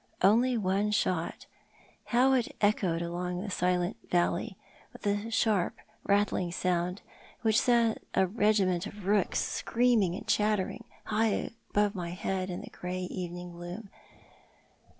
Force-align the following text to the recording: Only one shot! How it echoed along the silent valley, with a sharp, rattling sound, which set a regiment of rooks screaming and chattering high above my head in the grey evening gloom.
Only 0.23 0.57
one 0.57 0.89
shot! 0.89 1.45
How 2.05 2.33
it 2.33 2.55
echoed 2.59 3.03
along 3.03 3.43
the 3.43 3.51
silent 3.51 3.97
valley, 4.09 4.57
with 4.93 5.05
a 5.05 5.29
sharp, 5.29 5.75
rattling 6.03 6.51
sound, 6.51 7.03
which 7.43 7.61
set 7.61 8.01
a 8.15 8.25
regiment 8.25 8.87
of 8.87 9.05
rooks 9.05 9.37
screaming 9.39 10.15
and 10.15 10.27
chattering 10.27 10.85
high 11.05 11.51
above 11.69 11.93
my 11.93 12.09
head 12.09 12.49
in 12.49 12.61
the 12.61 12.71
grey 12.71 13.01
evening 13.01 13.51
gloom. 13.51 13.91